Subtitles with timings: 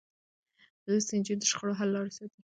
[0.85, 2.39] لوستې نجونې د شخړو حل لارې ساتي.